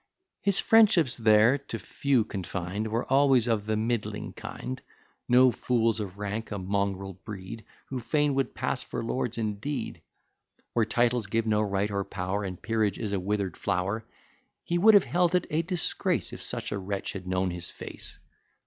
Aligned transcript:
His 0.41 0.59
friendships 0.59 1.15
there, 1.15 1.59
to 1.59 1.77
few 1.77 2.23
confined 2.23 2.87
Were 2.87 3.05
always 3.05 3.47
of 3.47 3.67
the 3.67 3.77
middling 3.77 4.33
kind; 4.33 4.81
No 5.29 5.51
fools 5.51 5.99
of 5.99 6.17
rank, 6.17 6.49
a 6.51 6.57
mongrel 6.57 7.13
breed, 7.23 7.63
Who 7.89 7.99
fain 7.99 8.33
would 8.33 8.55
pass 8.55 8.81
for 8.81 9.03
lords 9.03 9.37
indeed: 9.37 10.01
Where 10.73 10.85
titles 10.87 11.27
give 11.27 11.45
no 11.45 11.61
right 11.61 11.91
or 11.91 12.03
power, 12.03 12.43
And 12.43 12.59
peerage 12.59 12.97
is 12.97 13.13
a 13.13 13.19
wither'd 13.19 13.55
flower; 13.55 14.03
He 14.63 14.79
would 14.79 14.95
have 14.95 15.05
held 15.05 15.35
it 15.35 15.45
a 15.51 15.61
disgrace, 15.61 16.33
If 16.33 16.41
such 16.41 16.71
a 16.71 16.79
wretch 16.79 17.13
had 17.13 17.27
known 17.27 17.51
his 17.51 17.69
face. 17.69 18.17